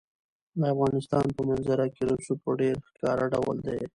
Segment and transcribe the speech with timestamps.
[0.59, 3.81] د افغانستان په منظره کې رسوب په ډېر ښکاره ډول دي.